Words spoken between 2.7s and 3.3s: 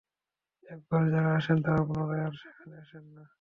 আসেন না।